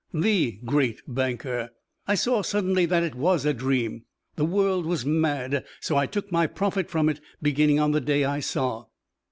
The 0.15 0.53
great 0.65 1.03
banker. 1.07 1.69
I 2.07 2.15
saw, 2.15 2.41
suddenly, 2.41 2.87
that 2.87 3.03
it 3.03 3.13
was 3.13 3.45
a 3.45 3.53
dream. 3.53 4.05
The 4.35 4.45
world 4.47 4.87
was 4.87 5.05
mad. 5.05 5.63
So 5.79 5.95
I 5.95 6.07
took 6.07 6.31
my 6.31 6.47
profit 6.47 6.89
from 6.89 7.07
it, 7.07 7.21
beginning 7.39 7.79
on 7.79 7.91
the 7.91 8.01
day 8.01 8.23
I 8.25 8.39
saw." 8.39 8.85